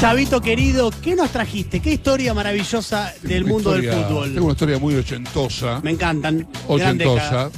Chavito 0.00 0.40
querido, 0.42 0.90
¿qué 1.02 1.14
nos 1.16 1.30
trajiste? 1.30 1.80
¿Qué 1.80 1.94
historia 1.94 2.34
maravillosa 2.34 3.14
del 3.22 3.44
mundo 3.46 3.70
historia- 3.76 3.90
del 3.92 4.04
Tengo 4.06 4.20
fútbol? 4.24 4.42
una 4.42 4.52
historia 4.52 4.78
muy 4.78 4.94
ochentosa. 4.94 5.80
Me 5.82 5.90
encantan. 5.92 6.46
Ochentosa. 6.68 7.50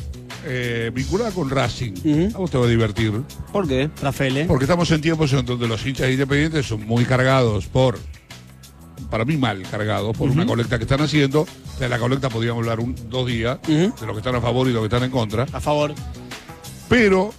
eh, 0.50 0.90
vinculada 0.94 1.30
con 1.32 1.50
Racing. 1.50 1.92
Ujú. 2.04 2.36
A 2.36 2.38
vos 2.38 2.50
te 2.50 2.56
va 2.56 2.64
a 2.64 2.68
divertir. 2.68 3.12
¿Por 3.52 3.66
qué? 3.68 3.90
Rafael, 4.00 4.36
¿eh? 4.36 4.44
Porque 4.46 4.64
estamos 4.64 4.90
en 4.92 5.00
tiempos 5.00 5.32
en 5.32 5.44
donde 5.44 5.66
los 5.68 5.84
hinchas 5.84 6.08
independientes 6.10 6.64
son 6.64 6.86
muy 6.86 7.04
cargados 7.04 7.66
por. 7.66 7.98
Para 9.10 9.24
mí 9.24 9.36
mal 9.36 9.62
cargados 9.70 10.16
por 10.16 10.30
una 10.30 10.46
colecta 10.46 10.78
que 10.78 10.84
están 10.84 11.00
haciendo. 11.02 11.46
De 11.80 11.88
la 11.88 11.98
colecta 11.98 12.30
podríamos 12.30 12.60
hablar 12.62 12.78
un- 12.80 12.94
dos 13.10 13.26
días, 13.26 13.58
de 13.66 13.88
los 14.06 14.12
que 14.12 14.18
están 14.18 14.36
a 14.36 14.40
favor 14.40 14.68
y 14.68 14.72
los 14.72 14.80
que 14.82 14.86
están 14.86 15.02
en 15.02 15.10
contra. 15.10 15.44
A 15.52 15.60
favor. 15.60 15.92
Pero 16.88 17.34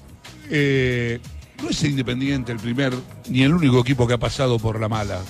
eh, 0.51 1.19
no 1.61 1.69
es 1.69 1.83
Independiente 1.83 2.51
el 2.51 2.59
primer 2.59 2.93
ni 3.29 3.43
el 3.43 3.53
único 3.53 3.79
equipo 3.79 4.07
que 4.07 4.13
ha 4.13 4.19
pasado 4.19 4.59
por 4.59 4.79
la 4.79 4.89
mala. 4.89 5.21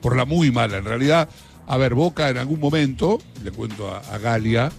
Por 0.00 0.16
la 0.16 0.24
muy 0.24 0.50
mala. 0.50 0.78
En 0.78 0.84
realidad, 0.84 1.28
a 1.66 1.76
ver, 1.76 1.94
Boca 1.94 2.28
en 2.28 2.38
algún 2.38 2.60
momento, 2.60 3.18
le 3.44 3.50
cuento 3.50 3.88
a, 3.88 3.98
a 3.98 4.18
Galia, 4.18 4.70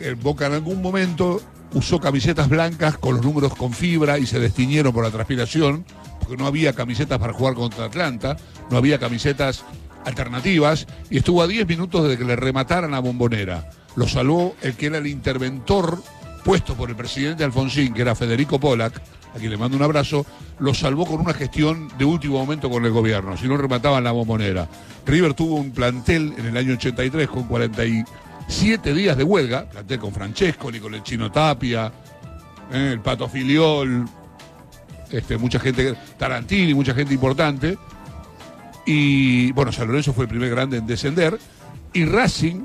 eh, 0.00 0.14
Boca 0.20 0.46
en 0.46 0.54
algún 0.54 0.82
momento 0.82 1.40
usó 1.74 2.00
camisetas 2.00 2.48
blancas 2.48 2.98
con 2.98 3.16
los 3.16 3.24
números 3.24 3.54
con 3.54 3.72
fibra 3.72 4.18
y 4.18 4.26
se 4.26 4.38
destiñeron 4.38 4.92
por 4.92 5.04
la 5.04 5.10
transpiración, 5.10 5.84
porque 6.20 6.36
no 6.36 6.46
había 6.46 6.72
camisetas 6.72 7.18
para 7.18 7.32
jugar 7.32 7.54
contra 7.54 7.86
Atlanta, 7.86 8.36
no 8.70 8.76
había 8.76 8.98
camisetas 8.98 9.64
alternativas, 10.04 10.86
y 11.10 11.18
estuvo 11.18 11.42
a 11.42 11.46
10 11.46 11.66
minutos 11.66 12.08
de 12.08 12.16
que 12.16 12.24
le 12.24 12.36
remataran 12.36 12.94
a 12.94 13.00
Bombonera. 13.00 13.70
Lo 13.96 14.06
salvó 14.06 14.54
el 14.62 14.74
que 14.74 14.86
era 14.86 14.98
el 14.98 15.06
interventor 15.06 16.02
puesto 16.44 16.74
por 16.74 16.90
el 16.90 16.96
presidente 16.96 17.44
Alfonsín, 17.44 17.92
que 17.92 18.02
era 18.02 18.14
Federico 18.14 18.58
Pollack, 18.58 19.00
a 19.34 19.38
quien 19.38 19.50
le 19.50 19.56
mando 19.56 19.76
un 19.76 19.82
abrazo, 19.82 20.24
lo 20.58 20.74
salvó 20.74 21.06
con 21.06 21.20
una 21.20 21.34
gestión 21.34 21.88
de 21.98 22.04
último 22.04 22.38
momento 22.38 22.70
con 22.70 22.84
el 22.84 22.92
gobierno, 22.92 23.36
si 23.36 23.46
no 23.46 23.56
remataban 23.56 24.04
la 24.04 24.12
bombonera. 24.12 24.68
River 25.06 25.34
tuvo 25.34 25.56
un 25.56 25.70
plantel 25.70 26.34
en 26.36 26.46
el 26.46 26.56
año 26.56 26.74
83 26.74 27.28
con 27.28 27.44
47 27.44 28.94
días 28.94 29.16
de 29.16 29.24
huelga, 29.24 29.68
plantel 29.68 29.98
con 29.98 30.12
Francesco, 30.12 30.70
con 30.80 30.94
el 30.94 31.02
Chino 31.02 31.30
Tapia, 31.30 31.92
eh, 32.72 32.90
el 32.92 33.00
Pato 33.00 33.28
Filiol, 33.28 34.06
este, 35.10 35.38
mucha 35.38 35.58
gente, 35.58 35.94
Tarantini, 36.18 36.74
mucha 36.74 36.94
gente 36.94 37.14
importante. 37.14 37.78
Y 38.86 39.52
bueno, 39.52 39.72
San 39.72 39.86
Lorenzo 39.86 40.12
fue 40.12 40.24
el 40.24 40.30
primer 40.30 40.50
grande 40.50 40.78
en 40.78 40.86
descender. 40.86 41.38
Y 41.92 42.04
Racing 42.04 42.64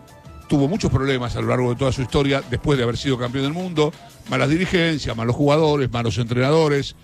tuvo 0.54 0.68
muchos 0.68 0.92
problemas 0.92 1.36
a 1.36 1.42
lo 1.42 1.48
largo 1.48 1.72
de 1.72 1.76
toda 1.76 1.92
su 1.92 2.04
historia, 2.04 2.44
después 2.48 2.78
de 2.78 2.84
haber 2.84 2.96
sido 2.96 3.18
campeón 3.18 3.46
del 3.46 3.54
mundo. 3.54 3.92
Malas 4.30 4.50
dirigencias, 4.50 5.18
malos 5.18 5.36
jugadores, 5.36 5.92
malos 5.92 6.20
entrenadores, 6.20 6.96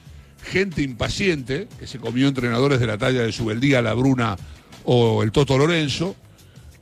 gente 0.44 0.84
impaciente, 0.84 1.68
que 1.80 1.88
se 1.88 1.98
comió 1.98 2.28
entrenadores 2.28 2.80
de 2.80 2.86
la 2.86 3.00
talla 3.00 3.24
de 3.24 3.32
Subeldía, 3.32 3.82
La 3.82 3.96
Bruna 3.96 4.38
o 4.84 5.24
el 5.24 5.32
Toto 5.32 5.58
Lorenzo, 5.58 6.16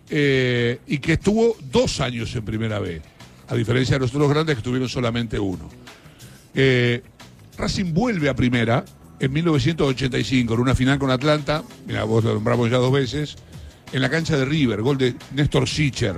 eh, 0.09 0.81
y 0.87 0.97
que 0.97 1.13
estuvo 1.13 1.55
dos 1.71 2.01
años 2.01 2.35
en 2.35 2.43
primera 2.43 2.79
B, 2.79 3.01
a 3.47 3.55
diferencia 3.55 3.95
de 3.95 4.01
los 4.01 4.13
otros 4.13 4.29
grandes 4.29 4.57
que 4.57 4.61
tuvieron 4.61 4.89
solamente 4.89 5.39
uno. 5.39 5.69
Eh, 6.53 7.01
Racing 7.57 7.93
vuelve 7.93 8.27
a 8.27 8.35
primera 8.35 8.83
en 9.21 9.31
1985 9.31 10.53
en 10.53 10.59
una 10.59 10.75
final 10.75 10.99
con 10.99 11.11
Atlanta, 11.11 11.63
mira, 11.85 12.03
vos 12.03 12.25
lo 12.25 12.33
nombramos 12.33 12.69
ya 12.69 12.75
dos 12.75 12.91
veces, 12.91 13.37
en 13.93 14.01
la 14.01 14.09
cancha 14.09 14.35
de 14.35 14.43
River, 14.43 14.81
gol 14.81 14.97
de 14.97 15.15
Néstor 15.33 15.65
Sicher. 15.65 16.17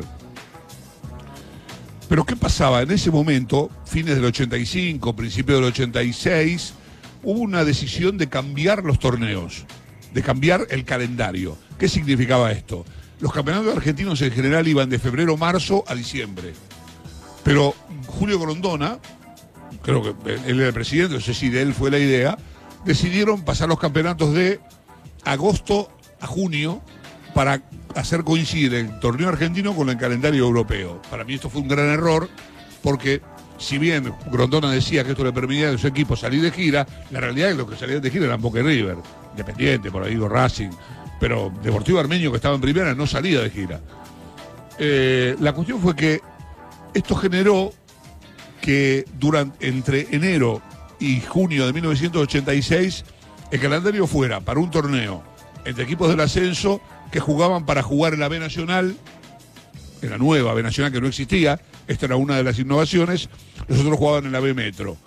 Pero 2.10 2.26
¿qué 2.26 2.36
pasaba? 2.36 2.82
En 2.82 2.90
ese 2.90 3.12
momento, 3.12 3.70
fines 3.86 4.16
del 4.16 4.26
85, 4.26 5.16
principio 5.16 5.56
del 5.56 5.66
86, 5.66 6.74
hubo 7.24 7.40
una 7.40 7.64
decisión 7.64 8.18
de 8.18 8.28
cambiar 8.28 8.84
los 8.84 8.98
torneos, 8.98 9.66
de 10.12 10.24
cambiar 10.24 10.66
el 10.72 10.86
calendario. 10.86 11.56
¿Qué 11.78 11.88
significaba 11.88 12.52
esto? 12.52 12.84
Los 13.20 13.32
campeonatos 13.32 13.78
argentinos 13.78 14.20
en 14.24 14.32
general 14.32 14.68
iban 14.68 14.90
de 14.90 14.98
febrero, 14.98 15.38
marzo 15.38 15.84
a 15.88 15.94
diciembre. 15.94 16.54
Pero 17.44 17.76
Julio 18.08 18.40
Grondona, 18.40 18.98
creo 19.84 20.02
que 20.02 20.34
él 20.34 20.60
era 20.60 20.68
el 20.70 20.74
presidente, 20.74 21.14
no 21.14 21.22
sé 21.22 21.36
si 21.36 21.50
de 21.50 21.62
él 21.62 21.76
fue 21.76 21.92
la 21.92 22.00
idea, 22.00 22.40
decidieron 22.86 23.46
pasar 23.46 23.70
los 23.70 23.78
campeonatos 23.78 24.34
de 24.34 24.60
agosto 25.26 25.92
a 26.20 26.26
junio 26.26 26.82
para 27.34 27.62
hacer 27.96 28.24
coincidir 28.24 28.74
el 28.74 29.00
torneo 29.00 29.30
argentino 29.30 29.76
con 29.76 29.90
el 29.90 29.98
calendario 29.98 30.44
europeo. 30.44 31.02
Para 31.10 31.24
mí 31.24 31.36
esto 31.36 31.50
fue 31.50 31.62
un 31.62 31.68
gran 31.68 31.88
error 31.88 32.30
porque 32.82 33.22
si 33.58 33.78
bien 33.78 34.14
Grondona 34.32 34.72
decía 34.72 35.04
que 35.04 35.12
esto 35.12 35.24
le 35.24 35.34
permitía 35.34 35.70
a 35.70 35.78
su 35.78 35.88
equipo 35.88 36.16
salir 36.16 36.42
de 36.42 36.52
gira, 36.52 36.88
la 37.12 37.20
realidad 37.20 37.50
es 37.50 37.56
que 37.56 37.62
los 37.62 37.70
que 37.70 37.78
salían 37.78 38.02
de 38.02 38.10
gira 38.10 38.26
eran 38.26 38.42
Boca 38.42 38.60
y 38.60 38.64
River, 38.64 38.98
Independiente, 39.32 39.92
por 39.92 40.04
ahí 40.04 40.12
digo 40.12 40.30
Racing, 40.30 40.70
pero 41.20 41.52
Deportivo 41.62 42.00
Armenio 42.00 42.32
que 42.32 42.38
estaba 42.38 42.56
en 42.56 42.62
primera 42.62 42.96
no 42.96 43.06
salía 43.06 43.42
de 43.42 43.50
gira. 43.50 43.80
Eh, 44.78 45.36
la 45.40 45.54
cuestión 45.54 45.80
fue 45.82 45.96
que 45.96 46.22
esto 46.94 47.16
generó 47.16 47.74
que 48.62 49.06
durante 49.20 49.68
entre 49.68 50.08
enero 50.12 50.62
y 51.00 51.22
junio 51.22 51.66
de 51.66 51.74
1986 51.74 53.06
el 53.52 53.60
calendario 53.60 54.08
fuera 54.08 54.40
para 54.40 54.60
un 54.60 54.72
torneo 54.72 55.24
entre 55.66 55.84
equipos 55.84 56.10
del 56.10 56.20
ascenso 56.20 56.82
que 57.12 57.20
jugaban 57.20 57.66
para 57.66 57.82
jugar 57.84 58.14
en 58.14 58.20
la 58.20 58.28
B 58.28 58.40
Nacional, 58.40 58.96
en 60.02 60.10
la 60.10 60.18
nueva 60.18 60.54
B 60.54 60.64
Nacional 60.64 60.92
que 60.92 61.02
no 61.02 61.08
existía, 61.08 61.60
esta 61.88 62.06
era 62.06 62.16
una 62.16 62.38
de 62.38 62.44
las 62.44 62.60
innovaciones, 62.60 63.30
los 63.68 63.80
otros 63.80 63.98
jugaban 63.98 64.26
en 64.26 64.32
la 64.32 64.40
B 64.40 64.54
Metro. 64.54 64.98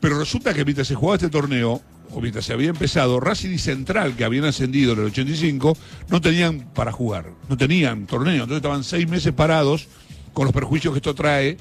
Pero 0.00 0.18
resulta 0.18 0.54
que 0.54 0.64
mientras 0.64 0.88
se 0.88 0.94
jugaba 0.94 1.16
este 1.16 1.28
torneo, 1.30 1.80
o 2.10 2.20
mientras 2.20 2.44
se 2.44 2.52
había 2.52 2.70
empezado, 2.70 3.20
Racing 3.20 3.50
y 3.50 3.58
Central, 3.58 4.16
que 4.16 4.24
habían 4.24 4.44
ascendido 4.44 4.92
en 4.92 5.00
el 5.00 5.04
85, 5.06 5.76
no 6.08 6.20
tenían 6.20 6.70
para 6.74 6.92
jugar, 6.92 7.30
no 7.48 7.56
tenían 7.56 8.06
torneo, 8.06 8.44
entonces 8.44 8.56
estaban 8.56 8.84
seis 8.84 9.08
meses 9.08 9.32
parados 9.32 9.88
con 10.32 10.44
los 10.44 10.54
perjuicios 10.54 10.92
que 10.92 10.98
esto 10.98 11.14
trae 11.14 11.56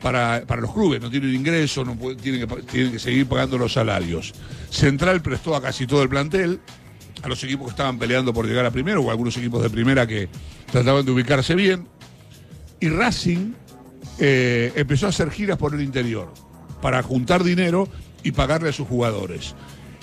para, 0.00 0.44
para 0.46 0.60
los 0.60 0.72
clubes, 0.72 1.00
no 1.00 1.10
tienen 1.10 1.34
ingreso, 1.34 1.84
no 1.84 1.96
tienen 2.16 2.46
que 2.66 2.98
seguir 2.98 3.26
pagando 3.26 3.58
los 3.58 3.72
salarios. 3.72 4.34
Central 4.70 5.22
prestó 5.22 5.56
a 5.56 5.62
casi 5.62 5.86
todo 5.86 6.02
el 6.02 6.08
plantel, 6.08 6.60
a 7.26 7.28
los 7.28 7.42
equipos 7.42 7.66
que 7.66 7.70
estaban 7.70 7.98
peleando 7.98 8.32
por 8.32 8.46
llegar 8.46 8.64
a 8.64 8.70
primero, 8.70 9.02
o 9.02 9.10
algunos 9.10 9.36
equipos 9.36 9.60
de 9.60 9.68
primera 9.68 10.06
que 10.06 10.28
trataban 10.70 11.04
de 11.04 11.10
ubicarse 11.10 11.56
bien, 11.56 11.88
y 12.78 12.88
Racing 12.88 13.52
eh, 14.20 14.72
empezó 14.76 15.06
a 15.06 15.08
hacer 15.08 15.30
giras 15.30 15.58
por 15.58 15.74
el 15.74 15.82
interior 15.82 16.32
para 16.80 17.02
juntar 17.02 17.42
dinero 17.42 17.88
y 18.22 18.30
pagarle 18.30 18.68
a 18.68 18.72
sus 18.72 18.86
jugadores. 18.86 19.54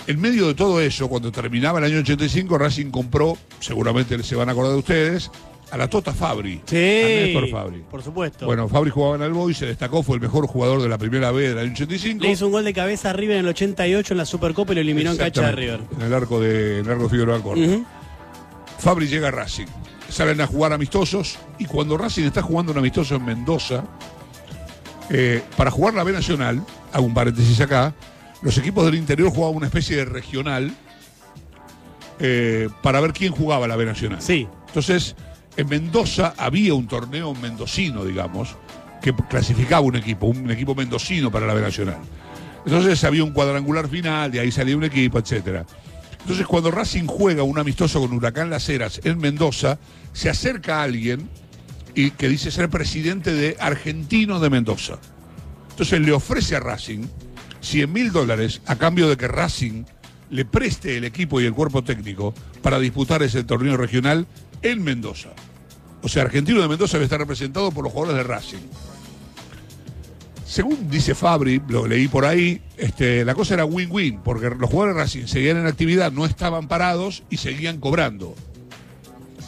En 0.06 0.20
medio 0.20 0.46
de 0.46 0.54
todo 0.54 0.82
eso, 0.82 1.08
cuando 1.08 1.32
terminaba 1.32 1.78
el 1.78 1.86
año 1.86 1.98
85, 2.00 2.58
Racing 2.58 2.90
compró, 2.90 3.38
seguramente 3.58 4.22
se 4.22 4.36
van 4.36 4.50
a 4.50 4.52
acordar 4.52 4.72
de 4.72 4.78
ustedes, 4.78 5.30
a 5.74 5.76
la 5.76 5.88
Tota 5.88 6.12
Fabri. 6.12 6.62
A 6.64 6.70
Sí. 6.70 6.76
Néstor 6.76 7.50
Fabri. 7.50 7.82
Por 7.90 8.00
supuesto. 8.02 8.46
Bueno, 8.46 8.68
Fabri 8.68 8.90
jugaba 8.90 9.16
en 9.16 9.22
el 9.22 9.32
Boy, 9.32 9.54
se 9.54 9.66
destacó, 9.66 10.04
fue 10.04 10.14
el 10.16 10.22
mejor 10.22 10.46
jugador 10.46 10.80
de 10.80 10.88
la 10.88 10.98
primera 10.98 11.32
B 11.32 11.48
del 11.48 11.58
año 11.58 11.72
85. 11.72 12.22
Le 12.22 12.30
hizo 12.30 12.46
un 12.46 12.52
gol 12.52 12.64
de 12.64 12.72
cabeza 12.72 13.10
a 13.10 13.12
River 13.12 13.38
en 13.38 13.44
el 13.44 13.48
88 13.48 14.14
en 14.14 14.18
la 14.18 14.24
Supercopa 14.24 14.70
y 14.72 14.76
lo 14.76 14.80
eliminó 14.82 15.10
en 15.10 15.16
cancha 15.16 15.42
de 15.42 15.52
River. 15.52 15.80
En 15.96 16.02
el 16.02 16.14
arco 16.14 16.40
de, 16.40 16.78
en 16.78 16.84
el 16.86 16.90
arco 16.92 17.04
de 17.04 17.08
Figueroa. 17.08 17.38
Ujú. 17.38 17.84
Fabri 18.78 19.08
llega 19.08 19.28
a 19.28 19.30
Racing. 19.32 19.66
Salen 20.08 20.40
a 20.40 20.46
jugar 20.46 20.72
amistosos 20.72 21.38
y 21.58 21.64
cuando 21.64 21.96
Racing 21.98 22.22
está 22.24 22.40
jugando 22.40 22.70
un 22.70 22.78
amistoso 22.78 23.16
en 23.16 23.24
Mendoza, 23.24 23.82
eh, 25.10 25.42
para 25.56 25.72
jugar 25.72 25.94
la 25.94 26.04
B 26.04 26.12
Nacional, 26.12 26.62
hago 26.92 27.04
un 27.04 27.14
paréntesis 27.14 27.60
acá, 27.60 27.94
los 28.42 28.56
equipos 28.58 28.84
del 28.84 28.94
interior 28.94 29.30
jugaban 29.30 29.56
una 29.56 29.66
especie 29.66 29.96
de 29.96 30.04
regional 30.04 30.72
eh, 32.20 32.68
para 32.82 33.00
ver 33.00 33.12
quién 33.12 33.32
jugaba 33.32 33.66
la 33.66 33.74
B 33.74 33.84
Nacional. 33.86 34.22
Sí. 34.22 34.46
Entonces, 34.68 35.16
en 35.56 35.68
Mendoza 35.68 36.34
había 36.36 36.74
un 36.74 36.86
torneo 36.86 37.34
mendocino, 37.34 38.04
digamos, 38.04 38.56
que 39.00 39.14
clasificaba 39.28 39.80
un 39.80 39.96
equipo, 39.96 40.26
un 40.26 40.50
equipo 40.50 40.74
mendocino 40.74 41.30
para 41.30 41.46
la 41.46 41.54
B 41.54 41.60
Nacional. 41.60 41.98
Entonces 42.64 43.04
había 43.04 43.24
un 43.24 43.32
cuadrangular 43.32 43.88
final, 43.88 44.32
de 44.32 44.40
ahí 44.40 44.50
salía 44.50 44.76
un 44.76 44.84
equipo, 44.84 45.18
etcétera. 45.18 45.66
Entonces, 46.20 46.46
cuando 46.46 46.70
Racing 46.70 47.04
juega 47.06 47.42
un 47.42 47.58
amistoso 47.58 48.00
con 48.00 48.12
Huracán 48.14 48.48
Las 48.48 48.66
Heras 48.70 48.98
en 49.04 49.18
Mendoza, 49.18 49.78
se 50.14 50.30
acerca 50.30 50.78
a 50.78 50.84
alguien 50.84 51.28
y 51.94 52.12
que 52.12 52.28
dice 52.28 52.50
ser 52.50 52.70
presidente 52.70 53.34
de 53.34 53.56
Argentino 53.60 54.40
de 54.40 54.48
Mendoza. 54.48 54.98
Entonces 55.70 56.00
le 56.00 56.12
ofrece 56.12 56.56
a 56.56 56.60
Racing 56.60 57.06
100 57.60 57.92
mil 57.92 58.10
dólares 58.10 58.62
a 58.66 58.76
cambio 58.76 59.08
de 59.08 59.16
que 59.16 59.28
Racing 59.28 59.84
le 60.30 60.44
preste 60.44 60.96
el 60.96 61.04
equipo 61.04 61.40
y 61.40 61.44
el 61.44 61.52
cuerpo 61.52 61.84
técnico 61.84 62.34
para 62.62 62.78
disputar 62.78 63.22
ese 63.22 63.44
torneo 63.44 63.76
regional 63.76 64.26
en 64.64 64.82
Mendoza. 64.82 65.28
O 66.02 66.08
sea, 66.08 66.22
Argentino 66.24 66.60
de 66.60 66.68
Mendoza 66.68 66.94
debe 66.94 67.04
estar 67.04 67.18
representado 67.20 67.70
por 67.70 67.84
los 67.84 67.92
jugadores 67.92 68.18
de 68.18 68.24
Racing. 68.24 68.58
Según 70.46 70.90
dice 70.90 71.14
Fabri, 71.14 71.60
lo 71.68 71.86
leí 71.86 72.06
por 72.06 72.26
ahí, 72.26 72.60
este, 72.76 73.24
la 73.24 73.34
cosa 73.34 73.54
era 73.54 73.64
win-win, 73.64 74.18
porque 74.22 74.50
los 74.50 74.68
jugadores 74.70 74.94
de 74.94 75.02
Racing 75.02 75.26
seguían 75.26 75.56
en 75.56 75.66
actividad, 75.66 76.12
no 76.12 76.26
estaban 76.26 76.68
parados 76.68 77.22
y 77.30 77.38
seguían 77.38 77.80
cobrando. 77.80 78.34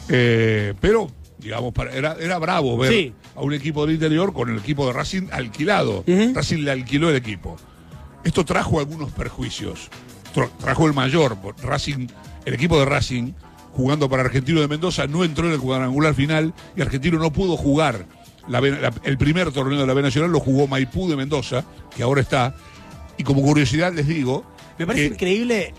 Eh, 0.09 0.73
pero, 0.81 1.11
digamos, 1.37 1.73
era, 1.93 2.17
era 2.19 2.39
bravo 2.39 2.77
ver 2.77 2.91
Sí. 2.91 3.13
a 3.35 3.41
un 3.41 3.53
equipo 3.53 3.85
del 3.85 3.95
interior 3.95 4.33
con 4.33 4.49
el 4.49 4.57
equipo 4.57 4.87
de 4.87 4.93
Racing 4.93 5.27
alquilado. 5.31 6.03
Racing 6.33 6.63
le 6.63 6.71
alquiló 6.71 7.09
el 7.11 7.15
equipo. 7.15 7.57
Esto 8.23 8.43
trajo 8.43 8.79
algunos 8.79 9.11
perjuicios. 9.11 9.89
Tra- 10.33 10.49
Trajo 10.59 10.87
el 10.87 10.93
mayor. 10.93 11.37
Racing, 11.61 12.07
el 12.45 12.53
equipo 12.55 12.79
de 12.79 12.85
Racing 12.85 13.33
jugando 13.77 14.09
para 14.09 14.23
Argentino 14.23 14.59
de 14.59 14.67
Mendoza, 14.67 15.05
no 15.07 15.23
entró 15.23 15.47
en 15.47 15.53
el 15.53 15.59
cuadrangular 15.59 16.13
final 16.15 16.53
y 16.75 16.81
Argentino 16.81 17.19
no 17.19 17.31
pudo 17.31 17.55
jugar 17.55 18.05
la 18.49 18.59
B- 18.59 18.71
la- 18.81 18.91
el 19.03 19.17
primer 19.17 19.51
torneo 19.51 19.79
de 19.79 19.85
la 19.87 19.93
B 19.93 20.01
Nacional, 20.01 20.31
lo 20.31 20.39
jugó 20.39 20.67
Maipú 20.67 21.07
de 21.09 21.15
Mendoza, 21.15 21.63
que 21.95 22.01
ahora 22.03 22.21
está. 22.21 22.55
Y 23.17 23.23
como 23.23 23.41
curiosidad 23.41 23.93
les 23.93 24.07
digo, 24.07 24.43
Me 24.79 24.85
parece 24.87 25.07
que 25.09 25.13
increíble, 25.13 25.73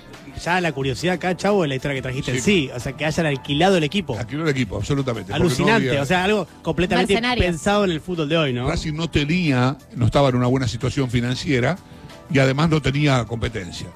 ya 0.45 0.61
la 0.61 0.71
curiosidad 0.73 1.15
acá, 1.15 1.37
Chavo, 1.37 1.63
de 1.63 1.69
la 1.69 1.75
historia 1.77 1.95
que 1.97 2.03
trajiste 2.03 2.31
en 2.37 2.43
sí. 2.43 2.71
O 2.75 2.79
sea, 2.81 2.93
que 2.93 3.05
hayan 3.05 3.27
alquilado 3.27 3.77
el 3.77 3.85
equipo. 3.85 4.17
alquiló 4.19 4.43
el 4.45 4.49
equipo, 4.51 4.77
absolutamente. 4.77 5.31
no 5.31 5.37
Alucinante, 5.37 5.89
había- 5.91 6.03
o 6.03 6.07
sea, 6.07 6.25
algo 6.25 6.47
completamente 6.63 7.15
Mercenario. 7.15 7.45
pensado 7.45 7.85
en 7.85 7.91
el 7.93 8.01
fútbol 8.01 8.29
de 8.29 8.37
hoy, 8.37 8.53
¿no? 8.53 8.69
Racing 8.69 8.95
no 8.95 9.09
tenía, 9.11 9.77
no 9.97 10.07
estaba 10.07 10.29
en 10.29 10.37
una 10.37 10.47
buena 10.47 10.69
situación 10.69 11.11
financiera 11.11 11.77
y 12.31 12.39
además 12.39 12.71
no 12.71 12.81
tenía 12.83 13.25
competencia. 13.25 13.89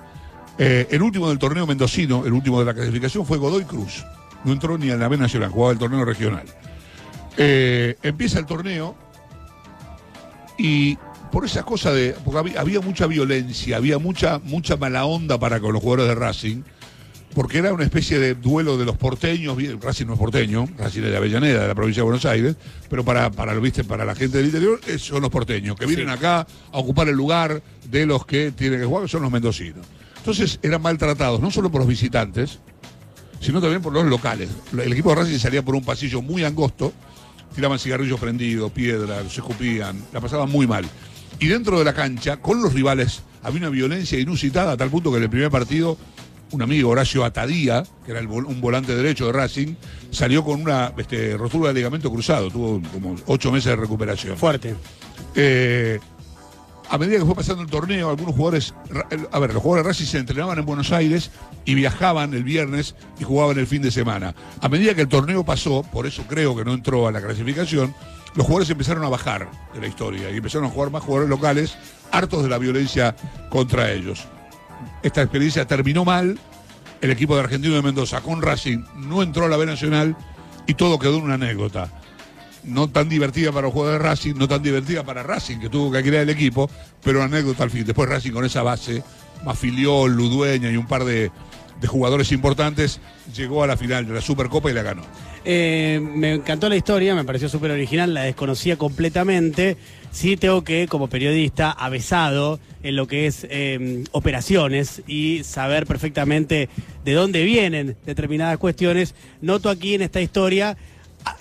Eh, 0.59 0.87
el 0.91 1.03
último 1.03 1.29
del 1.29 1.39
torneo 1.39 1.67
mendocino, 1.67 2.25
el 2.27 2.33
último 2.33 2.59
de 2.61 2.67
la 2.67 2.75
clasificación, 2.75 3.25
fue 3.27 3.39
Godoy 3.39 3.65
Cruz. 3.65 4.05
No 4.45 4.53
entró 4.53 4.77
ni 4.79 4.91
a 4.91 4.97
la 4.97 5.09
B 5.09 5.17
Nacional, 5.17 5.51
jugaba 5.51 5.73
el 5.73 5.79
torneo 5.79 6.05
regional. 6.05 6.45
Eh, 7.37 7.97
empieza 8.03 8.39
el 8.39 8.47
torneo 8.47 8.95
y 10.59 10.97
por 11.31 11.45
esa 11.47 11.63
cosa 11.63 11.93
de. 11.93 12.15
Porque 12.25 12.39
había, 12.39 12.61
había 12.61 12.81
mucha 12.81 13.07
violencia, 13.07 13.77
había 13.79 13.99
mucha, 13.99 14.39
mucha 14.41 14.77
mala 14.77 15.05
onda 15.07 15.39
para 15.39 15.61
con 15.61 15.73
los 15.73 15.83
jugadores 15.83 16.09
de 16.09 16.15
Racing, 16.15 16.63
porque 17.35 17.59
era 17.59 17.73
una 17.73 17.85
especie 17.85 18.19
de 18.19 18.35
duelo 18.35 18.77
de 18.77 18.85
los 18.85 18.99
porteños. 18.99 19.57
Racing 19.81 20.07
no 20.07 20.13
es 20.15 20.19
porteño, 20.19 20.69
Racing 20.77 21.03
es 21.05 21.11
de 21.11 21.17
Avellaneda, 21.17 21.63
de 21.63 21.69
la 21.69 21.75
provincia 21.75 22.01
de 22.01 22.05
Buenos 22.05 22.27
Aires, 22.27 22.57
pero 22.91 23.03
para, 23.05 23.31
para, 23.31 23.55
¿viste? 23.55 23.83
para 23.85 24.05
la 24.05 24.15
gente 24.15 24.37
del 24.37 24.47
interior 24.47 24.79
eh, 24.87 24.99
son 24.99 25.23
los 25.23 25.31
porteños, 25.31 25.77
que 25.77 25.87
vienen 25.87 26.09
Sí. 26.09 26.13
acá 26.13 26.41
a 26.73 26.79
ocupar 26.79 27.09
el 27.09 27.17
lugar 27.17 27.63
de 27.89 28.05
los 28.07 28.27
que 28.27 28.53
tienen 28.53 28.81
que 28.81 28.87
jugar, 28.87 29.05
que 29.05 29.09
son 29.09 29.23
los 29.23 29.33
mendocinos. 29.33 29.87
Entonces 30.23 30.61
eran 30.63 30.81
maltratados, 30.81 31.41
no 31.41 31.51
solo 31.51 31.69
por 31.69 31.81
los 31.81 31.89
visitantes, 31.89 32.61
sino 33.41 33.61
también 33.61 33.83
por 33.83 33.93
los 33.93 34.05
locales. 34.05 34.51
El 34.73 34.93
equipo 34.93 35.11
de 35.11 35.17
Racing 35.17 35.39
salía 35.41 35.65
por 35.65 35.75
un 35.75 35.85
pasillo 35.85 36.23
muy 36.23 36.45
angosto, 36.45 36.93
tiraban 37.57 37.81
cigarrillos 37.81 38.21
prendidos, 38.21 38.71
piedras, 38.71 39.33
se 39.33 39.41
escupían, 39.41 40.01
la 40.13 40.21
pasaban 40.21 40.49
muy 40.49 40.69
mal. 40.69 40.85
Y 41.41 41.49
dentro 41.49 41.77
de 41.77 41.85
la 41.85 41.93
cancha, 41.93 42.37
con 42.37 42.63
los 42.63 42.73
rivales, 42.73 43.23
había 43.43 43.63
una 43.63 43.71
violencia 43.71 44.17
inusitada 44.17 44.71
a 44.71 44.77
tal 44.77 44.91
punto 44.91 45.11
que 45.11 45.17
en 45.17 45.25
el 45.25 45.31
primer 45.31 45.51
partido, 45.51 45.99
un 46.53 46.63
amigo, 46.63 46.91
Horacio 46.91 47.25
Atadía, 47.25 47.83
que 48.05 48.13
era 48.13 48.21
el 48.21 48.29
un 48.29 48.61
volante 48.61 48.95
derecho 48.95 49.27
de 49.27 49.33
Racing, 49.33 49.75
salió 50.13 50.45
con 50.45 50.63
una 50.63 50.93
este, 50.99 51.37
rotura 51.37 51.71
de 51.71 51.75
ligamento 51.75 52.13
cruzado, 52.13 52.49
tuvo 52.49 52.81
como 52.93 53.17
ocho 53.27 53.51
meses 53.51 53.71
de 53.71 53.77
recuperación. 53.77 54.37
Fuerte. 54.37 54.77
Eh, 55.35 55.99
a 56.93 56.99
medida 56.99 57.21
que 57.21 57.25
fue 57.25 57.35
pasando 57.35 57.63
el 57.63 57.71
torneo, 57.71 58.11
algunos 58.11 58.35
jugadores, 58.35 58.75
a 59.33 59.39
ver, 59.39 59.55
los 59.55 59.63
jugadores 59.63 59.87
Racing 59.87 60.05
se 60.05 60.19
entrenaban 60.19 60.59
en 60.59 60.67
Buenos 60.67 60.93
Aires 60.93 61.31
y 61.65 61.75
viajaban 61.75 62.35
el 62.35 62.45
viernes 62.45 62.95
y 63.19 63.25
jugaban 63.25 63.59
el 63.59 63.67
fin 63.67 63.81
de 63.81 63.91
semana. 63.91 64.35
A 64.61 64.69
medida 64.69 64.95
que 64.95 65.01
el 65.01 65.09
torneo 65.09 65.43
pasó, 65.43 65.85
por 65.85 66.07
eso 66.07 66.23
creo 66.29 66.55
que 66.55 66.67
no 66.67 66.75
entró 66.75 67.09
a 67.09 67.13
la 67.13 67.23
clasificación, 67.23 67.95
los 68.35 68.45
jugadores 68.45 68.69
empezaron 68.69 69.05
a 69.05 69.09
bajar 69.09 69.51
de 69.73 69.81
la 69.81 69.87
historia 69.87 70.31
y 70.31 70.37
empezaron 70.37 70.67
a 70.67 70.71
jugar 70.71 70.91
más 70.91 71.03
jugadores 71.03 71.31
locales, 71.31 71.79
hartos 72.11 72.43
de 72.43 72.51
la 72.51 72.59
violencia 72.59 73.17
contra 73.49 73.91
ellos. 73.91 74.27
Esta 75.03 75.23
experiencia 75.23 75.67
terminó 75.67 76.05
mal, 76.05 76.39
el 77.01 77.11
equipo 77.11 77.35
de 77.37 77.41
Argentino 77.41 77.75
de 77.75 77.81
Mendoza 77.81 78.21
con 78.21 78.43
Racing 78.43 78.85
no 78.97 79.23
entró 79.23 79.47
a 79.47 79.49
la 79.49 79.57
B 79.57 79.65
Nacional 79.65 80.15
y 80.67 80.75
todo 80.75 80.99
quedó 80.99 81.17
en 81.17 81.23
una 81.23 81.35
anécdota 81.35 82.02
no 82.65 82.89
tan 82.89 83.09
divertida 83.09 83.51
para 83.51 83.63
los 83.63 83.73
jugadores 83.73 84.03
de 84.03 84.09
Racing, 84.09 84.35
no 84.37 84.49
tan 84.49 84.63
divertida 84.63 85.03
para 85.05 85.23
Racing, 85.23 85.59
que 85.59 85.69
tuvo 85.69 85.91
que 85.91 86.03
crear 86.03 86.23
el 86.23 86.31
equipo, 86.31 86.71
pero 87.03 87.23
anécdota 87.23 87.65
al 87.65 87.71
fin. 87.71 87.85
Después 87.85 88.09
Racing 88.09 88.33
con 88.33 88.45
esa 88.45 88.63
base, 88.63 89.03
más 89.45 89.59
Filiol, 89.59 90.13
Ludueña 90.13 90.71
y 90.71 90.77
un 90.77 90.87
par 90.87 91.05
de, 91.05 91.31
jugadores 91.87 92.31
importantes, 92.31 93.01
llegó 93.35 93.65
a 93.65 93.67
la 93.67 93.77
final 93.77 94.07
de 94.07 94.15
la 94.15 94.21
Supercopa 94.21 94.71
y 94.71 94.75
la 94.75 94.83
ganó. 94.83 95.03
Eh, 95.45 96.01
me 96.01 96.35
encantó 96.35 96.69
la 96.69 96.77
historia, 96.77 97.17
me 97.17 97.25
pareció 97.25 97.49
súper 97.49 97.73
original, 97.73 98.15
la 98.15 98.23
desconocía 98.23 98.77
completamente. 98.77 99.77
Sí 100.13 100.37
tengo 100.37 100.63
que, 100.63 100.87
como 100.87 101.09
periodista, 101.09 101.73
avesado 101.73 102.61
en 102.85 102.95
lo 102.95 103.09
que 103.09 103.27
es 103.27 103.49
eh, 103.51 104.05
operaciones 104.13 105.03
y 105.09 105.43
saber 105.43 105.87
perfectamente 105.87 106.69
de 107.05 107.13
dónde 107.15 107.43
vienen 107.43 107.97
determinadas 108.07 108.59
cuestiones, 108.59 109.17
noto 109.41 109.69
aquí 109.69 109.95
en 109.95 110.03
esta 110.03 110.21
historia 110.21 110.77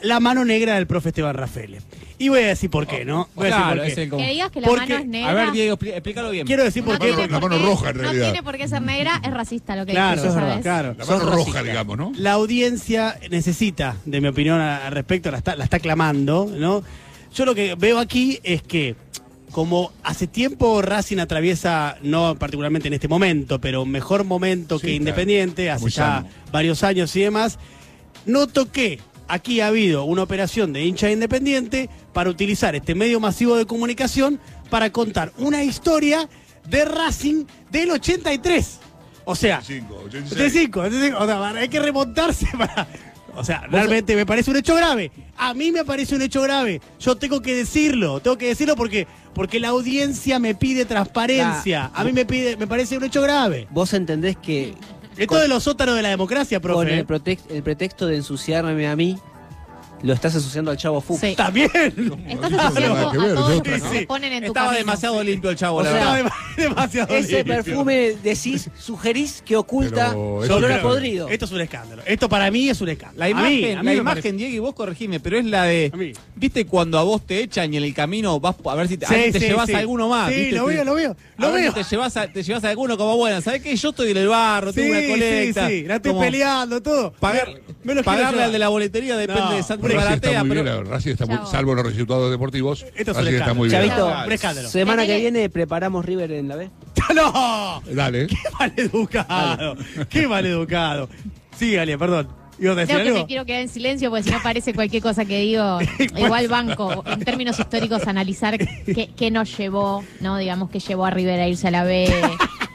la 0.01 0.19
mano 0.19 0.45
negra 0.45 0.75
del 0.75 0.87
profe 0.87 1.09
Esteban 1.09 1.35
Rafael. 1.35 1.77
Y 2.17 2.29
voy 2.29 2.39
a 2.43 2.47
decir 2.47 2.69
por 2.69 2.85
qué, 2.85 3.03
¿no? 3.03 3.29
Voy 3.35 3.47
a 3.47 3.49
decir 3.49 3.57
Claro, 3.63 3.75
por 3.77 3.85
qué. 3.85 3.91
es 3.91 3.97
el 3.97 4.09
como- 4.09 4.23
Que 4.23 4.29
digas 4.31 4.51
que 4.51 4.61
la 4.61 4.67
Porque- 4.67 4.89
mano 4.93 5.01
es 5.01 5.07
negra. 5.07 5.29
A 5.29 5.33
ver, 5.33 5.51
Diego, 5.51 5.77
expli- 5.77 5.93
explícalo 5.93 6.29
bien. 6.29 6.45
Quiero 6.45 6.63
decir 6.63 6.83
por 6.83 6.93
no 6.93 6.99
qué. 6.99 7.07
tiene 7.13 7.27
La 7.27 7.39
por 7.39 7.49
mano 7.49 7.61
qué- 7.63 7.67
roja, 7.69 7.89
en 7.89 7.95
realidad. 7.95 8.25
No 8.27 8.31
tiene 8.31 8.43
por 8.43 8.57
qué 8.57 8.67
ser 8.67 8.81
negra, 8.83 9.21
es 9.25 9.31
racista 9.33 9.75
lo 9.75 9.85
que 9.87 9.93
Claro, 9.93 10.21
dices, 10.21 10.37
claro. 10.61 10.95
La 10.97 11.05
Sos 11.05 11.17
mano 11.17 11.31
roja, 11.31 11.37
racista. 11.39 11.63
digamos, 11.63 11.97
¿no? 11.97 12.11
La 12.15 12.33
audiencia 12.33 13.17
necesita, 13.31 13.95
de 14.05 14.21
mi 14.21 14.27
opinión 14.27 14.59
a- 14.61 14.85
al 14.85 14.93
respecto, 14.93 15.31
la 15.31 15.37
está, 15.39 15.55
la 15.55 15.63
está 15.63 15.79
clamando, 15.79 16.47
¿no? 16.55 16.83
Yo 17.33 17.45
lo 17.45 17.55
que 17.55 17.73
veo 17.75 17.97
aquí 17.97 18.39
es 18.43 18.61
que, 18.61 18.95
como 19.51 19.91
hace 20.03 20.27
tiempo 20.27 20.81
Racing 20.83 21.17
atraviesa, 21.17 21.97
no 22.03 22.35
particularmente 22.35 22.87
en 22.87 22.93
este 22.93 23.07
momento, 23.07 23.59
pero 23.59 23.81
un 23.81 23.89
mejor 23.89 24.23
momento 24.25 24.75
Sí, 24.77 24.81
que 24.81 24.87
claro. 24.89 24.97
Independiente, 24.97 25.71
hace 25.71 25.81
Muy 25.81 25.91
ya 25.91 26.03
sano. 26.05 26.27
varios 26.51 26.83
años 26.83 27.15
y 27.15 27.21
demás, 27.21 27.57
noto 28.25 28.71
que 28.71 28.99
aquí 29.31 29.61
ha 29.61 29.67
habido 29.67 30.03
una 30.03 30.23
operación 30.23 30.73
de 30.73 30.83
hincha 30.83 31.07
de 31.07 31.13
Independiente 31.13 31.89
para 32.13 32.29
utilizar 32.29 32.75
este 32.75 32.95
medio 32.95 33.19
masivo 33.19 33.55
de 33.55 33.65
comunicación 33.65 34.39
para 34.69 34.91
contar 34.91 35.31
una 35.37 35.63
historia 35.63 36.29
de 36.67 36.85
Racing 36.85 37.45
del 37.71 37.91
83. 37.91 38.79
O 39.23 39.35
sea, 39.35 39.59
85, 39.59 39.95
86. 40.05 40.33
85, 40.33 40.79
85, 40.79 41.17
o 41.17 41.25
sea, 41.25 41.47
hay 41.49 41.69
que 41.69 41.79
remontarse 41.79 42.47
para... 42.57 42.87
O 43.33 43.45
sea, 43.45 43.65
realmente 43.71 44.13
me 44.17 44.25
parece 44.25 44.51
un 44.51 44.57
hecho 44.57 44.75
grave. 44.75 45.09
A 45.37 45.53
mí 45.53 45.71
me 45.71 45.85
parece 45.85 46.15
un 46.15 46.21
hecho 46.21 46.41
grave. 46.41 46.81
Yo 46.99 47.15
tengo 47.15 47.41
que 47.41 47.55
decirlo, 47.55 48.19
tengo 48.19 48.37
que 48.37 48.47
decirlo 48.47 48.75
porque 48.75 49.07
porque 49.33 49.61
la 49.61 49.69
audiencia 49.69 50.37
me 50.37 50.53
pide 50.53 50.83
transparencia. 50.83 51.91
A 51.93 52.03
mí 52.03 52.11
me 52.11 52.25
pide 52.25 52.57
me 52.57 52.67
parece 52.67 52.97
un 52.97 53.05
hecho 53.05 53.21
grave. 53.21 53.67
Vos 53.71 53.93
entendés 53.93 54.35
que 54.35 54.73
Esto 55.23 55.37
de 55.37 55.47
los 55.47 55.63
sótanos 55.63 55.95
de 55.95 56.01
la 56.01 56.09
democracia, 56.09 56.59
con 56.59 56.71
profe. 56.71 56.99
el, 56.99 57.07
protex- 57.07 57.49
el 57.49 57.63
pretexto 57.63 58.07
de 58.07 58.17
ensuciarme 58.17 58.87
a 58.87 58.95
mí, 58.95 59.17
lo 60.03 60.13
estás 60.13 60.33
ensuciando 60.35 60.71
al 60.71 60.77
chavo 60.77 60.99
Fuchs. 61.01 61.19
Sí. 61.21 61.35
También. 61.35 61.69
Estás 62.27 62.49
que 62.49 62.55
a 62.59 62.69
ver, 62.71 62.89
todos 63.13 63.49
los 63.51 63.61
que 63.61 63.79
se 63.79 64.01
¿no? 64.01 64.07
ponen 64.07 64.33
en 64.33 64.39
tu 64.43 64.47
Estaba 64.47 64.67
camino. 64.67 64.85
demasiado 64.85 65.23
limpio 65.23 65.49
el 65.51 65.55
chavo, 65.55 65.77
O 65.77 65.83
la 65.83 65.91
sea, 65.91 66.13
verdad. 66.13 66.31
Demasiado 66.57 67.15
Ese 67.15 67.37
limpio. 67.37 67.55
perfume 67.63 68.13
decís, 68.23 68.69
sugerís 68.79 69.41
que 69.45 69.55
oculta 69.55 70.09
Pero 70.09 70.43
eso 70.43 70.55
olor 70.55 70.71
a 70.71 70.81
podrido. 70.81 71.27
Esto 71.29 71.45
es 71.45 71.51
un 71.51 71.61
escándalo. 71.61 72.01
Esto 72.05 72.29
para 72.29 72.49
mí 72.51 72.69
es 72.69 72.79
un 72.81 72.89
escándalo. 72.89 73.19
La 73.19 73.25
A 73.25 73.29
imagen, 73.29 73.51
mí, 73.51 73.63
a 73.65 73.69
mí 73.69 73.75
la 73.75 73.81
me 73.83 73.95
imagen. 73.95 74.37
Diego, 74.37 74.55
y 74.55 74.59
vos 74.59 74.73
corregime, 74.75 75.19
pero 75.19 75.37
es 75.37 75.45
la 75.45 75.63
de. 75.65 75.91
A 75.93 75.97
mí. 75.97 76.13
¿Viste 76.35 76.65
cuando 76.65 76.97
a 76.99 77.03
vos 77.03 77.25
te 77.25 77.39
echan 77.41 77.73
y 77.73 77.77
en 77.77 77.83
el 77.83 77.93
camino 77.93 78.39
vas 78.39 78.55
a 78.65 78.75
ver 78.75 78.87
si 78.87 78.97
te, 78.97 79.05
Sí, 79.05 79.13
ahí 79.13 79.31
te 79.31 79.39
sí, 79.39 79.47
llevas 79.47 79.67
sí. 79.67 79.73
a 79.73 79.79
alguno 79.79 80.09
más? 80.09 80.29
Sí, 80.31 80.39
¿viste? 80.39 80.55
lo 80.57 80.65
Te- 80.67 80.73
veo, 80.75 80.83
lo 80.85 80.95
veo. 80.95 81.11
a 81.11 81.41
Lo 81.41 81.51
ver 81.51 81.57
si 81.57 81.63
veo. 81.63 81.73
Te 81.73 81.83
llevas, 81.83 82.17
a, 82.17 82.27
te 82.27 82.43
llevas 82.43 82.63
a 82.63 82.69
alguno 82.69 82.97
como 82.97 83.17
bueno. 83.17 83.41
¿Sabés 83.41 83.61
qué? 83.61 83.75
Yo 83.75 83.89
estoy 83.89 84.11
en 84.11 84.17
el 84.17 84.27
barro, 84.27 84.73
tengo 84.73 84.91
una 84.97 85.07
colecta. 85.07 85.67
sí, 85.67 85.79
sí. 85.81 85.83
La 85.87 85.95
estoy 85.97 86.11
como 86.11 86.23
peleando, 86.23 86.81
todo. 86.81 87.11
Pagar, 87.13 87.47
Me 87.47 87.53
lo 87.53 87.61
quiero 87.85 88.03
pagarle 88.03 88.31
llevar. 88.31 88.45
al 88.45 88.51
de 88.51 88.59
la 88.59 88.69
boletería 88.69 89.17
depende 89.17 89.41
No, 89.41 89.55
de 89.55 89.63
Santo 89.63 89.87
Racing 89.87 89.97
está 89.99 90.09
Galatea, 90.09 90.43
muy 90.43 90.49
pero. 90.57 90.63
bien, 90.63 90.85
Racing 90.85 91.11
está 91.11 91.25
muy, 91.25 91.35
Chavo. 91.37 91.51
salvo 91.51 91.75
los 91.75 91.85
resultados 91.85 92.31
deportivos, 92.31 92.85
Esto 92.95 92.95
es 92.95 93.07
un 93.09 93.13
Racing 93.15 93.19
está 93.19 93.29
escándalo. 93.31 93.55
muy 93.55 93.69
bien. 93.69 93.81
Chavito, 93.81 94.07
Claro. 94.07 94.27
Un 94.27 94.31
escándalo. 94.33 94.69
semana 94.69 95.05
que 95.05 95.17
viene 95.17 95.49
preparamos 95.49 96.05
River 96.05 96.31
en 96.31 96.40
la 96.47 96.55
B. 96.55 96.69
¡No! 97.15 97.81
Dale. 97.93 98.27
¡Qué 98.27 98.37
maleducado! 98.59 99.75
¡Qué 100.09 100.27
maleducado! 100.27 101.09
Sí, 101.57 101.73
Galia, 101.73 101.97
perdón. 101.97 102.27
¿Ibas 102.59 102.77
a 102.77 102.79
decir 102.81 102.95
Creo 102.95 103.03
que 103.03 103.09
algo? 103.09 103.21
me 103.21 103.27
quiero 103.27 103.45
quedar 103.45 103.61
en 103.61 103.69
silencio 103.69 104.09
porque 104.11 104.23
si 104.23 104.29
no 104.29 104.37
parece 104.43 104.73
cualquier 104.73 105.01
cosa 105.01 105.25
que 105.25 105.39
digo. 105.39 105.79
Igual 106.15 106.47
banco, 106.47 107.03
en 107.07 107.23
términos 107.23 107.59
históricos, 107.59 108.05
analizar 108.07 108.57
qué, 108.57 109.09
qué 109.17 109.31
nos 109.31 109.57
llevó, 109.57 110.03
¿no? 110.19 110.37
Digamos, 110.37 110.69
que 110.69 110.79
llevó 110.79 111.05
a 111.05 111.09
River 111.09 111.39
a 111.39 111.47
irse 111.47 111.69
a 111.69 111.71
la 111.71 111.83
B. 111.83 112.07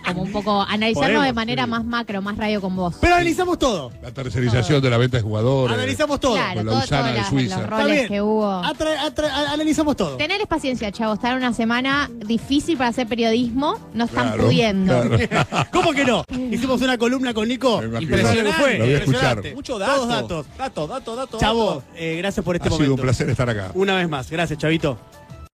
Como 0.07 0.23
un 0.23 0.33
poco 0.33 0.63
analizarlo 0.63 1.07
Podemos, 1.09 1.25
de 1.27 1.33
manera 1.33 1.65
sí. 1.65 1.71
más 1.71 1.85
macro, 1.85 2.23
más 2.23 2.37
radio 2.37 2.61
con 2.61 2.75
vos. 2.77 2.95
Pero 3.01 3.15
analizamos 3.15 3.59
todo. 3.59 3.91
La 4.03 4.11
tercerización 4.13 4.81
de 4.83 4.91
la 4.91 4.97
venta 4.99 5.17
de 5.17 5.23
jugadores. 5.23 5.77
Analizamos 5.77 6.21
todo. 6.21 6.35
Claro, 6.35 6.57
con 6.59 6.67
la 6.67 6.73
todo- 6.73 6.81
Usana 6.85 7.01
todos 7.03 7.13
de 7.13 7.19
las- 7.21 7.29
Suiza. 7.29 7.61
los 7.61 7.71
roles 7.71 7.87
bien. 7.97 8.09
que 8.09 8.23
hubo. 8.23 8.51
Atra- 8.63 9.01
atra- 9.05 9.31
a- 9.31 9.53
analizamos 9.53 9.97
todo. 9.97 10.17
Tenerles 10.17 10.47
paciencia, 10.47 10.91
chavo. 10.93 11.15
Estar 11.15 11.33
en 11.33 11.39
una 11.39 11.53
semana 11.53 12.11
difícil 12.27 12.77
para 12.77 12.91
hacer 12.91 13.07
periodismo. 13.07 13.79
No 13.95 14.05
están 14.05 14.29
Claro, 14.29 14.45
pudiendo. 14.45 15.03
claro. 15.29 15.67
¿Cómo 15.73 15.93
que 15.93 16.05
no? 16.05 16.25
Hicimos 16.51 16.81
una 16.83 16.97
columna 16.99 17.35
con 17.35 17.49
Nico. 17.49 17.81
¿Sabes 17.81 17.91
lo 17.93 17.99
que 18.01 18.53
fue? 18.53 18.79
Lo 18.79 18.85
voy 18.85 18.95
a 18.95 18.99
escuchar. 18.99 19.37
Impresionante. 19.39 19.55
Mucho 19.55 19.79
dato. 19.79 19.95
Todos 19.95 20.09
datos. 20.09 20.47
Datos, 20.59 20.89
datos, 20.89 21.17
datos. 21.17 21.41
Chavo, 21.41 21.83
eh, 21.95 22.17
gracias 22.19 22.45
por 22.45 22.57
este 22.57 22.69
Ha 22.69 22.71
sido 22.71 22.79
momento. 22.79 22.95
un 22.95 23.01
placer 23.01 23.29
estar 23.31 23.49
acá. 23.51 23.71
Una 23.75 23.95
vez 23.97 24.09
más. 24.09 24.31
Gracias, 24.31 24.59
Chavito. 24.59 24.99